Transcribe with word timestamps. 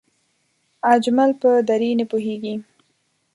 اجمل 0.93 1.31
په 1.41 1.49
دری 1.67 1.91
نه 1.99 2.05
پوهېږي 2.11 2.55